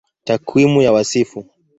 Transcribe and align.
Takwimu 0.25 0.81
ya 0.81 0.91
Wasifu 0.91 1.45